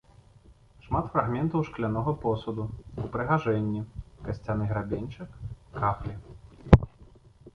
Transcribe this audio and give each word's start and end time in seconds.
Шмат 0.85 1.09
фрагментаў 1.15 1.65
шклянога 1.67 2.13
посуду, 2.23 2.63
упрыгажэнні, 3.03 3.81
касцяны 4.29 4.63
грабеньчык, 4.71 5.29
кафлі. 5.79 6.15